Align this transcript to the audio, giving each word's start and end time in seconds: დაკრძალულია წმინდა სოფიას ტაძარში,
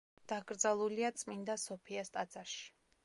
დაკრძალულია 0.31 1.11
წმინდა 1.23 1.57
სოფიას 1.65 2.13
ტაძარში, 2.17 2.65